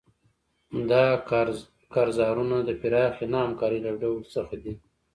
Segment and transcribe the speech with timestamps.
[0.89, 1.05] دا
[1.93, 4.73] کارزارونه د پراخې نه همکارۍ له ډول څخه دي.